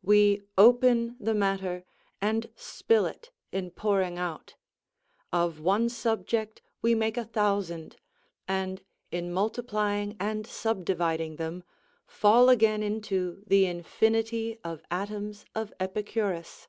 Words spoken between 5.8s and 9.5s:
subject we make a thousand, and in